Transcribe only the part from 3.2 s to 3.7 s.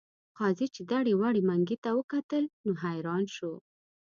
شو.